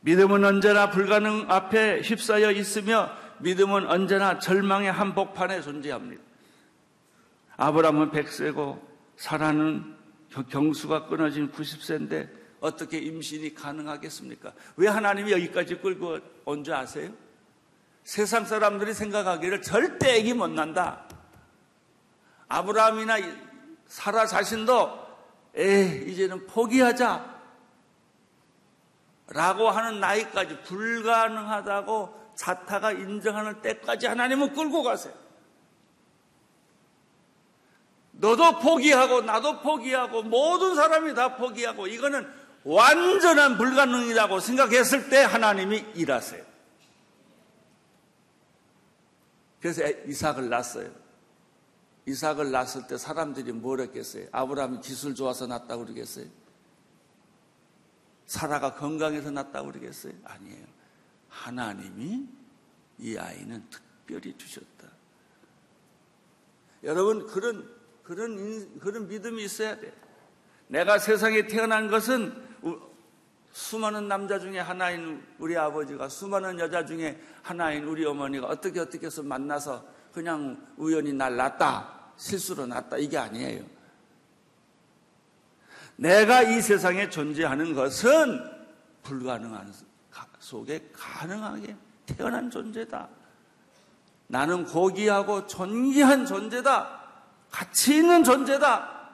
믿음은 0.00 0.44
언제나 0.44 0.90
불가능 0.90 1.46
앞에 1.48 2.00
휩싸여 2.00 2.50
있으며 2.50 3.23
믿음은 3.40 3.86
언제나 3.88 4.38
절망의 4.38 4.92
한복판에 4.92 5.60
존재합니다. 5.62 6.22
아브라함은 7.56 8.10
100세고 8.10 8.80
사라는 9.16 9.94
경수가 10.50 11.06
끊어진 11.06 11.50
90세인데 11.52 12.28
어떻게 12.60 12.98
임신이 12.98 13.54
가능하겠습니까? 13.54 14.52
왜 14.76 14.88
하나님이 14.88 15.32
여기까지 15.32 15.76
끌고 15.78 16.18
온 16.44 16.64
줄 16.64 16.74
아세요? 16.74 17.12
세상 18.02 18.44
사람들이 18.44 18.92
생각하기를 18.92 19.62
절대 19.62 20.16
애기 20.16 20.34
못 20.34 20.48
난다. 20.48 21.06
아브라함이나 22.48 23.16
사라 23.86 24.26
자신도 24.26 25.04
에 25.56 26.04
이제는 26.06 26.46
포기하자. 26.46 27.34
라고 29.28 29.70
하는 29.70 30.00
나이까지 30.00 30.62
불가능하다고 30.62 32.23
자타가 32.34 32.92
인정하는 32.92 33.62
때까지 33.62 34.06
하나님은 34.06 34.54
끌고 34.54 34.82
가세요. 34.82 35.14
너도 38.12 38.58
포기하고 38.60 39.22
나도 39.22 39.60
포기하고 39.60 40.22
모든 40.22 40.74
사람이 40.74 41.14
다 41.14 41.36
포기하고 41.36 41.86
이거는 41.86 42.26
완전한 42.64 43.58
불가능이라고 43.58 44.40
생각했을 44.40 45.10
때 45.10 45.18
하나님이 45.18 45.84
일하세요. 45.94 46.44
그래서 49.60 49.86
이삭을 50.06 50.48
낳았어요. 50.48 50.90
이삭을 52.06 52.50
낳았을 52.50 52.86
때 52.86 52.98
사람들이 52.98 53.52
뭘 53.52 53.80
했겠어요? 53.80 54.26
아브라함이 54.30 54.80
기술 54.80 55.14
좋아서 55.14 55.46
낳았다고 55.46 55.84
그러겠어요? 55.84 56.26
사라가 58.26 58.74
건강해서 58.74 59.30
낳았다고 59.30 59.72
그러겠어요? 59.72 60.12
아니에요. 60.24 60.73
하나님이 61.34 62.26
이 62.98 63.18
아이는 63.18 63.64
특별히 63.68 64.36
주셨다. 64.36 64.88
여러분, 66.84 67.26
그런, 67.26 67.68
그런, 68.02 68.78
그런 68.78 69.08
믿음이 69.08 69.44
있어야 69.44 69.78
돼. 69.78 69.92
내가 70.68 70.98
세상에 70.98 71.46
태어난 71.46 71.88
것은 71.88 72.42
수많은 73.52 74.08
남자 74.08 74.38
중에 74.38 74.58
하나인 74.58 75.22
우리 75.38 75.56
아버지가 75.56 76.08
수많은 76.08 76.58
여자 76.58 76.84
중에 76.84 77.20
하나인 77.42 77.84
우리 77.84 78.04
어머니가 78.04 78.46
어떻게 78.46 78.80
어떻게 78.80 79.06
해서 79.06 79.22
만나서 79.22 79.86
그냥 80.12 80.66
우연히 80.76 81.12
날 81.12 81.36
낳았다. 81.36 82.12
실수로 82.16 82.66
낳았다. 82.66 82.98
이게 82.98 83.18
아니에요. 83.18 83.64
내가 85.96 86.42
이 86.42 86.60
세상에 86.60 87.08
존재하는 87.08 87.74
것은 87.74 88.40
불가능한 89.02 89.72
속에 90.44 90.90
가능하게 90.92 91.74
태어난 92.04 92.50
존재다. 92.50 93.08
나는 94.26 94.66
고귀하고 94.66 95.46
존귀한 95.46 96.26
존재다. 96.26 97.00
가치 97.50 97.96
있는 97.96 98.22
존재다. 98.22 99.08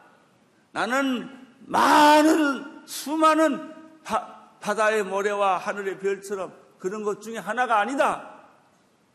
나는 0.73 1.31
많은 1.67 2.85
수많은 2.85 3.73
바, 4.03 4.57
바다의 4.59 5.05
모래와 5.05 5.59
하늘의 5.59 6.01
별처럼 6.01 6.53
그런 6.81 7.05
것 7.05 7.23
중에 7.23 7.39
하나가 7.39 7.79
아니다. 7.79 8.41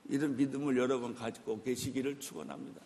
이런 0.08 0.38
믿음을 0.38 0.78
여러분 0.78 1.14
가지고 1.16 1.62
계시기를 1.64 2.22
축원합니다. 2.22 2.80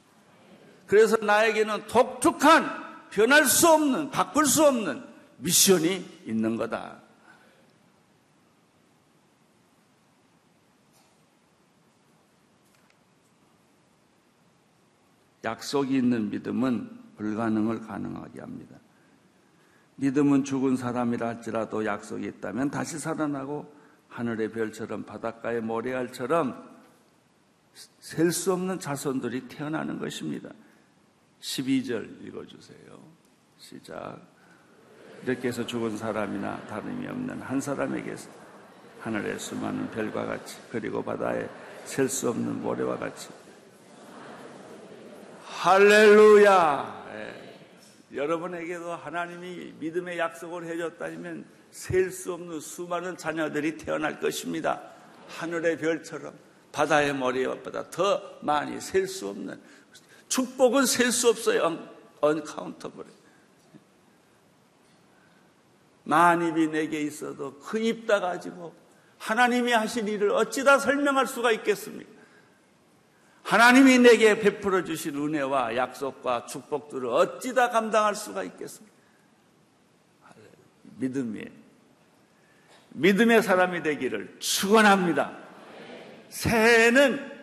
그래서 0.88 1.18
나에게는 1.18 1.86
독특한 1.86 3.10
변할 3.12 3.46
수 3.46 3.68
없는 3.68 4.10
바꿀 4.10 4.48
수 4.48 4.66
없는 4.66 5.04
미션이 5.38 6.24
있는 6.26 6.56
거다. 6.56 6.99
약속이 15.44 15.96
있는 15.96 16.30
믿음은 16.30 16.90
불가능을 17.18 17.82
가능하게 17.82 18.42
합니다. 18.42 18.76
믿음은 19.98 20.44
죽은 20.46 20.78
사람이라 20.78 21.28
할지라도 21.28 21.86
약속이 21.86 22.26
있다면 22.26 22.72
다시 22.72 22.98
살아나고 22.98 23.74
하늘의 24.08 24.52
별처럼 24.52 25.04
바닷가의 25.04 25.62
모래알처럼 25.62 26.70
셀 28.00 28.32
수 28.32 28.54
없는 28.54 28.80
자손들이 28.80 29.48
태어나는 29.48 30.00
것입니다. 30.00 30.50
12절 31.42 32.26
읽어주세요. 32.26 33.00
시작. 33.58 34.20
이렇게 35.24 35.50
해서 35.50 35.66
죽은 35.66 35.98
사람이나 35.98 36.60
다름이 36.68 37.08
없는 37.08 37.42
한 37.42 37.60
사람에게서 37.60 38.30
하늘의 39.02 39.40
수많은 39.40 39.92
별과 39.92 40.26
같이 40.26 40.58
그리고 40.72 41.04
바다에 41.04 41.48
셀 41.86 42.10
수 42.10 42.30
없는 42.30 42.62
모래와 42.62 42.98
같이 42.98 43.30
할렐루야! 45.60 47.06
여러분에게도 48.14 48.94
하나님이 48.94 49.74
믿음의 49.78 50.18
약속을 50.18 50.66
해줬다면 50.66 51.44
셀 51.70 52.12
수 52.12 52.32
없는 52.32 52.62
수많은 52.62 53.18
자녀들이 53.18 53.78
태어날 53.78 54.22
것입니다. 54.22 54.82
하늘의 55.28 55.78
별처럼 55.78 56.34
바다의 56.72 57.14
머리보다 57.14 57.90
더 57.90 58.40
많이 58.42 58.80
셀 58.80 59.06
수 59.06 59.28
없는 59.28 59.62
축복은 60.30 60.86
셀 60.86 61.12
수 61.12 61.28
없어요. 61.28 61.90
언카운터블. 62.22 63.04
만 66.06 66.42
입이 66.42 66.68
내게 66.68 67.02
있어도 67.02 67.60
그 67.60 67.80
입다 67.80 68.22
가지고 68.22 68.74
하나님이 69.18 69.74
하신 69.74 70.08
일을 70.08 70.32
어찌다 70.32 70.80
설명할 70.80 71.28
수가 71.28 71.52
있겠습니까? 71.52 72.19
하나님이 73.44 74.00
내게 74.00 74.40
베풀어 74.40 74.84
주신 74.84 75.16
은혜와 75.16 75.76
약속과 75.76 76.46
축복들을 76.46 77.08
어찌다 77.08 77.70
감당할 77.70 78.16
수가 78.16 78.44
있겠습니까? 78.44 78.94
믿음이 80.98 81.46
믿음의 82.90 83.42
사람이 83.44 83.84
되기를 83.84 84.38
축원합니다. 84.40 85.38
새해는 86.30 87.40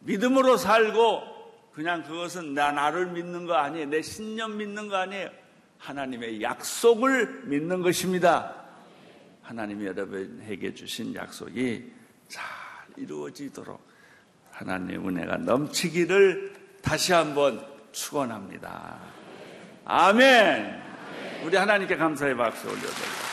믿음으로 0.00 0.56
살고 0.56 1.36
그냥 1.72 2.02
그것은 2.02 2.54
나 2.54 2.72
나를 2.72 3.06
믿는 3.06 3.46
거 3.46 3.54
아니에요. 3.54 3.86
내 3.86 4.02
신념 4.02 4.56
믿는 4.56 4.88
거 4.88 4.96
아니에요. 4.96 5.30
하나님의 5.78 6.42
약속을 6.42 7.44
믿는 7.44 7.82
것입니다. 7.82 8.64
하나님이 9.42 9.86
여러분에게 9.86 10.74
주신 10.74 11.14
약속이 11.14 11.92
잘 12.28 12.44
이루어지도록 12.96 13.86
하나님의 14.56 14.96
은혜가 14.98 15.36
넘치기를 15.38 16.54
다시 16.82 17.12
한번 17.12 17.64
축원합니다. 17.92 18.98
아멘. 19.84 20.82
우리 21.44 21.56
하나님께 21.56 21.96
감사의 21.96 22.36
박수 22.36 22.66
올려드립니다. 22.66 23.26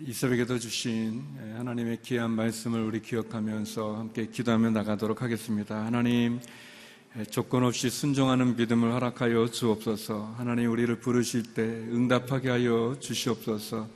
이 0.00 0.12
새벽에도 0.12 0.58
주신 0.58 1.24
하나님의 1.56 2.00
귀한 2.02 2.30
말씀을 2.32 2.80
우리 2.80 3.00
기억하면서 3.00 3.96
함께 3.96 4.26
기도하며 4.26 4.70
나가도록 4.70 5.22
하겠습니다. 5.22 5.84
하나님, 5.84 6.38
조건 7.24 7.64
없이 7.64 7.88
순종하는 7.88 8.56
믿음을 8.56 8.92
허락하여 8.92 9.48
주옵소서. 9.48 10.34
하나님 10.36 10.70
우리를 10.70 10.94
부르실 11.00 11.54
때 11.54 11.62
응답하게 11.62 12.50
하여 12.50 12.94
주시옵소서. 13.00 13.88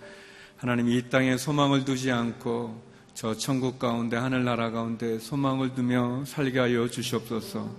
하나님 0.57 0.89
이 0.89 1.03
땅에 1.11 1.37
소망을 1.37 1.85
두지 1.85 2.11
않고 2.11 2.83
저 3.13 3.37
천국 3.37 3.79
가운데 3.79 4.17
하늘나라 4.17 4.71
가운데 4.71 5.19
소망을 5.19 5.75
두며 5.75 6.25
살게 6.25 6.59
하여 6.59 6.89
주시옵소서. 6.89 7.71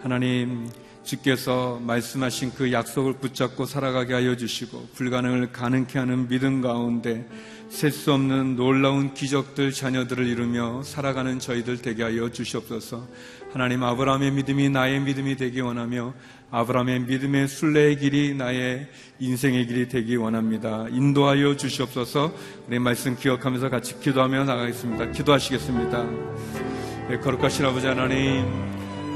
하나님 0.00 0.70
주께서 1.04 1.80
말씀하신 1.84 2.52
그 2.54 2.72
약속을 2.72 3.14
붙잡고 3.14 3.66
살아가게 3.66 4.14
하여 4.14 4.36
주시고 4.36 4.90
불가능을 4.94 5.52
가능케 5.52 5.98
하는 5.98 6.28
믿음 6.28 6.62
가운데 6.62 7.28
셀 7.68 7.90
수 7.90 8.12
없는 8.14 8.56
놀라운 8.56 9.12
기적들 9.12 9.72
자녀들을 9.72 10.26
이루며 10.26 10.82
살아가는 10.82 11.38
저희들 11.38 11.82
되게 11.82 12.02
하여 12.02 12.30
주시옵소서. 12.30 13.06
하나님 13.52 13.82
아브라함의 13.82 14.32
믿음이 14.32 14.68
나의 14.68 15.00
믿음이 15.00 15.36
되기 15.36 15.60
원하며 15.62 16.12
아브라함의 16.50 17.00
믿음의 17.00 17.48
순례의 17.48 17.96
길이 17.96 18.34
나의 18.34 18.88
인생의 19.20 19.66
길이 19.66 19.88
되기 19.88 20.16
원합니다. 20.16 20.86
인도하여 20.90 21.56
주시옵소서. 21.56 22.32
우리 22.66 22.78
말씀 22.78 23.16
기억하면서 23.16 23.70
같이 23.70 23.98
기도하며 24.00 24.44
나가겠습니다. 24.44 25.12
기도하시겠습니다. 25.12 26.04
네, 27.08 27.18
거룩하신 27.20 27.64
아버지 27.64 27.86
하나님, 27.86 28.44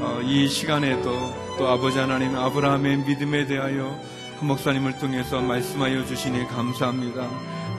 어, 0.01 0.19
이 0.23 0.47
시간에도 0.47 1.11
또 1.59 1.67
아버지 1.67 1.99
하나님 1.99 2.35
아브라함의 2.35 2.97
믿음에 3.05 3.45
대하여 3.45 3.99
한 4.39 4.47
목사님을 4.47 4.97
통해서 4.97 5.41
말씀하여 5.41 6.05
주시니 6.05 6.47
감사합니다. 6.47 7.29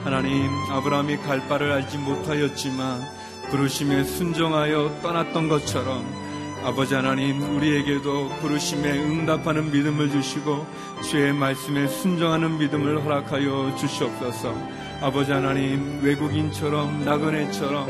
하나님 0.05 0.49
아브라함이 0.71 1.17
갈 1.17 1.45
바를 1.49 1.71
알지 1.73 1.97
못하였지만 1.97 3.01
부르심에 3.49 4.05
순종하여 4.05 5.01
떠났던 5.01 5.49
것처럼 5.49 6.24
아버지 6.65 6.95
하나님 6.95 7.43
우리에게도 7.57 8.27
부르심에 8.41 8.97
응답하는 8.97 9.71
믿음을 9.71 10.09
주시고 10.09 10.65
주의 11.07 11.31
말씀에 11.31 11.87
순종하는 11.87 12.57
믿음을 12.57 13.05
허락하여 13.05 13.75
주시옵소서. 13.75 14.51
아버지 14.99 15.31
하나님 15.31 16.01
외국인처럼 16.01 17.05
나그네처럼 17.05 17.87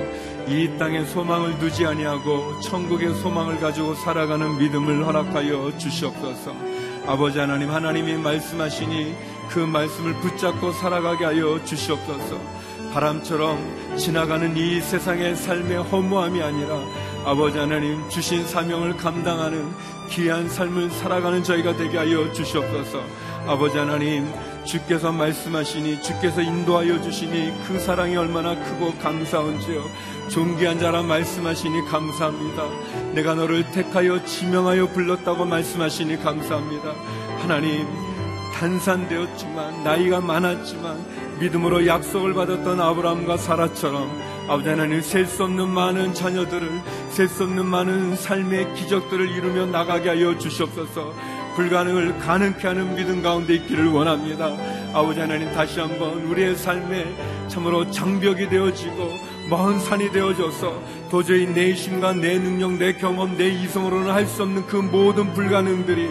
이 0.50 0.78
땅에 0.78 1.06
소망을 1.06 1.58
두지 1.58 1.86
아니하고 1.86 2.60
천국의 2.60 3.16
소망을 3.16 3.62
가지고 3.62 3.96
살아가는 3.96 4.58
믿음을 4.58 5.06
허락하여 5.06 5.78
주시옵소서. 5.78 6.54
아버지 7.08 7.40
하나님 7.40 7.72
하나님이 7.72 8.16
말씀하시니 8.16 9.16
그 9.52 9.60
말씀을 9.60 10.16
붙잡고 10.16 10.74
살아가게 10.74 11.24
하여 11.24 11.64
주시옵소서. 11.64 12.38
바람처럼 12.94 13.96
지나가는 13.98 14.56
이 14.58 14.82
세상의 14.82 15.38
삶의 15.38 15.84
허무함이 15.84 16.42
아니라 16.42 16.80
아버지 17.26 17.58
하나님 17.58 18.08
주신 18.08 18.46
사명을 18.46 18.98
감당하는 18.98 19.74
귀한 20.12 20.48
삶을 20.48 20.92
살아가는 20.92 21.44
저희가 21.44 21.76
되게 21.76 21.98
하여 21.98 22.32
주시옵소서. 22.32 23.02
아버지 23.48 23.80
하나님 23.80 24.32
주께서 24.64 25.12
말씀하시니 25.12 26.04
주께서 26.04 26.42
인도하여 26.42 27.02
주시니 27.02 27.52
그 27.68 27.80
사랑이 27.80 28.16
얼마나 28.16 28.54
크고 28.56 28.94
감사한지요. 29.00 29.82
존귀한 30.30 30.80
자라 30.80 31.02
말씀하시니 31.02 31.86
감사합니다. 31.86 32.64
내가 33.16 33.34
너를 33.34 33.72
택하여 33.72 34.24
지명하여 34.24 34.90
불렀다고 34.90 35.46
말씀하시니 35.46 36.22
감사합니다. 36.22 36.94
하나님 37.40 37.88
단산되었지만 38.54 39.84
나이가 39.84 40.22
많았지만 40.22 41.38
믿음으로 41.40 41.88
약속을 41.88 42.36
받았던 42.36 42.80
아브라함과 42.80 43.38
사라처럼 43.38 44.35
아버지 44.48 44.70
하나님 44.70 45.02
셀 45.02 45.26
수 45.26 45.44
없는 45.44 45.68
많은 45.70 46.14
자녀들을 46.14 46.70
셀 47.10 47.28
수 47.28 47.44
없는 47.44 47.66
많은 47.66 48.16
삶의 48.16 48.76
기적들을 48.76 49.30
이루며 49.32 49.66
나가게 49.66 50.10
하여 50.10 50.38
주시옵소서. 50.38 51.14
불가능을 51.56 52.20
가능케 52.20 52.68
하는 52.68 52.96
믿음 52.96 53.24
가운데 53.24 53.56
있기를 53.56 53.88
원합니다. 53.88 54.56
아버지 54.94 55.20
하나님 55.20 55.52
다시 55.52 55.80
한번 55.80 56.22
우리의 56.26 56.56
삶에 56.56 57.48
참으로 57.48 57.90
장벽이 57.90 58.50
되어지고 58.50 59.10
먼 59.50 59.80
산이 59.80 60.12
되어져서 60.12 60.80
도저히 61.10 61.48
내 61.48 61.72
힘과 61.72 62.14
내 62.14 62.38
능력 62.38 62.74
내 62.74 62.94
경험 62.94 63.36
내 63.38 63.48
이성으로는 63.50 64.12
할 64.12 64.28
수 64.28 64.44
없는 64.44 64.68
그 64.68 64.76
모든 64.76 65.34
불가능들이 65.34 66.08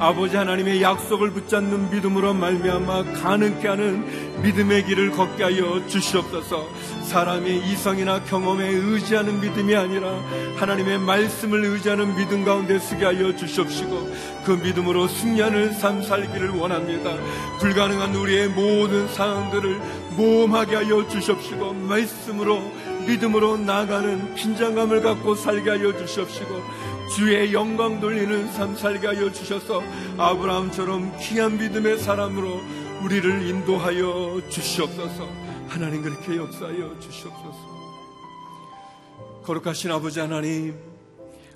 아버지 0.00 0.34
하나님의 0.34 0.80
약속을 0.80 1.30
붙잡는 1.32 1.90
믿음으로 1.90 2.32
말미암아 2.32 3.12
가능케 3.20 3.68
하는 3.68 4.40
믿음의 4.42 4.86
길을 4.86 5.10
걷게 5.10 5.44
하여 5.44 5.86
주시옵소서. 5.88 6.66
사람의 7.02 7.58
이성이나 7.66 8.24
경험에 8.24 8.66
의지하는 8.66 9.42
믿음이 9.42 9.76
아니라 9.76 10.08
하나님의 10.56 11.00
말씀을 11.00 11.66
의지하는 11.66 12.16
믿음 12.16 12.46
가운데 12.46 12.78
쓰게 12.78 13.04
하여 13.04 13.36
주시옵시고 13.36 14.10
그 14.46 14.52
믿음으로 14.52 15.06
승리하는 15.06 15.74
삶 15.74 16.02
살기를 16.02 16.48
원합니다. 16.48 17.10
불가능한 17.58 18.14
우리의 18.14 18.48
모든 18.48 19.06
상황들을 19.06 19.80
모험하게 20.16 20.76
하여 20.76 21.06
주시옵시고 21.08 21.74
말씀으로 21.74 22.62
믿음으로 23.06 23.58
나가는 23.58 24.34
긴장감을 24.34 25.02
갖고 25.02 25.34
살게 25.34 25.68
하여 25.68 25.94
주시옵시고 25.94 26.89
주의 27.14 27.52
영광 27.52 28.00
돌리는 28.00 28.52
삶 28.52 28.76
살게 28.76 29.08
하여 29.08 29.32
주셔서 29.32 29.82
아브라함처럼 30.16 31.12
귀한 31.20 31.58
믿음의 31.58 31.98
사람으로 31.98 32.60
우리를 33.02 33.46
인도하여 33.46 34.40
주시옵소서. 34.48 35.28
하나님 35.68 36.02
그렇게 36.02 36.36
역사하여 36.36 36.98
주시옵소서. 37.00 37.70
거룩하신 39.44 39.90
아버지 39.90 40.20
하나님, 40.20 40.89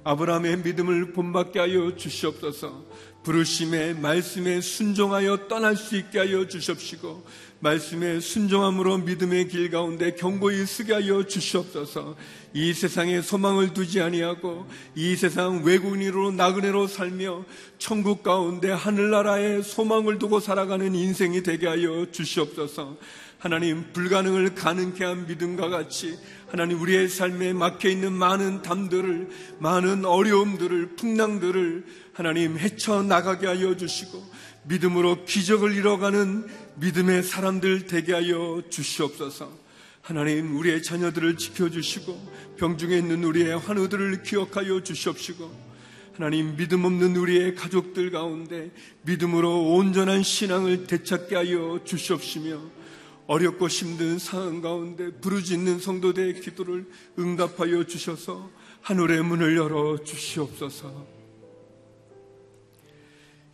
아브라함의 0.05 0.59
믿음을 0.59 1.13
본받게 1.13 1.59
하여 1.59 1.97
주시옵소서. 1.97 2.85
부르심의 3.25 3.95
말씀에 4.01 4.61
순종하여 4.61 5.49
떠날 5.49 5.77
수 5.77 5.97
있게 5.97 6.19
하여 6.19 6.47
주십시고 6.47 7.25
말씀에 7.61 8.21
순종함으로 8.21 8.99
믿음의 8.99 9.49
길 9.49 9.71
가운데 9.71 10.15
경고히 10.15 10.67
쓰게 10.67 10.93
하여 10.93 11.27
주시옵소서. 11.27 12.17
이 12.53 12.75
세상에 12.75 13.23
소망을 13.23 13.73
두지 13.73 14.03
아니하고 14.03 14.67
이 14.95 15.17
세상 15.17 15.65
외국인으로 15.65 16.33
나그네로 16.33 16.87
살며 16.87 17.47
천국 17.79 18.23
가운데 18.23 18.71
하늘나라에 18.71 19.63
소망을 19.63 20.19
두고 20.19 20.41
살아가는 20.41 20.95
인생이 20.95 21.43
되게 21.43 21.67
하여 21.67 22.07
주시옵소서. 22.13 22.99
하나님 23.45 23.93
불가능을 23.93 24.55
가능케 24.55 25.05
한 25.05 25.27
믿음과 25.27 25.69
같이 25.69 26.17
하나님 26.49 26.81
우리의 26.81 27.11
삶에 27.11 27.53
막혀 27.53 27.91
있는 27.91 28.15
많은 28.15 28.63
담들을 28.63 29.29
많은 29.59 30.07
어려움들을 30.07 30.97
풍랑들을 30.97 31.85
하나님 32.15 32.57
헤쳐 32.57 33.03
나가게 33.03 33.47
하여 33.47 33.77
주시고 33.77 34.25
믿음으로 34.63 35.27
기적을 35.27 35.77
이뤄가는 35.77 36.47
믿음의 36.77 37.23
사람들 37.23 37.85
되게 37.85 38.15
하여 38.15 38.63
주시옵소서. 38.71 39.53
하나님 40.01 40.57
우리의 40.57 40.83
자녀들을 40.83 41.37
지켜주시고 41.37 42.57
병중에 42.57 42.97
있는 42.97 43.25
우리의 43.25 43.59
환우들을 43.59 44.23
기억하여 44.23 44.83
주시옵시고 44.83 45.53
하나님 46.15 46.57
믿음 46.57 46.87
없는 46.87 47.15
우리의 47.15 47.57
가족들 47.57 48.11
가운데 48.11 48.71
믿음으로 49.03 49.75
온전한 49.75 50.23
신앙을 50.23 50.87
되찾게 50.87 51.37
하여 51.37 51.81
주시옵시며 51.85 52.84
어렵고 53.27 53.69
힘든 53.69 54.19
상황 54.19 54.61
가운데 54.61 55.11
부르짖는 55.21 55.79
성도들의 55.79 56.41
기도를 56.41 56.87
응답하여 57.19 57.85
주셔서 57.85 58.51
하늘의 58.83 59.25
문을 59.25 59.57
열어 59.57 60.03
주시옵소서. 60.03 61.07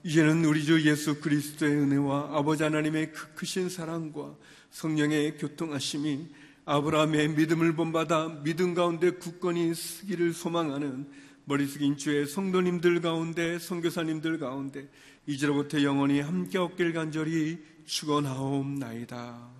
이제는 0.03 0.45
우리 0.45 0.65
주 0.65 0.83
예수 0.89 1.21
그리스도의 1.21 1.73
은혜와 1.73 2.31
아버지 2.33 2.63
하나님의 2.63 3.13
그 3.13 3.35
크신 3.35 3.69
사랑과 3.69 4.35
성령의 4.71 5.37
교통하심이 5.37 6.29
아브라함의 6.65 7.31
믿음을 7.31 7.75
본받아 7.75 8.43
믿음 8.43 8.75
가운데 8.75 9.11
굳건히 9.11 9.75
쓰기를 9.75 10.33
소망하는 10.33 11.09
머리 11.45 11.67
숙인 11.67 11.97
주의 11.97 12.27
성도님들 12.27 13.01
가운데 13.01 13.59
성교사님들 13.59 14.39
가운데 14.39 14.89
이제로부터 15.27 15.83
영원히 15.83 16.21
함께 16.21 16.59
없길 16.59 16.93
간절히 16.93 17.59
축원하옵나이다. 17.85 19.60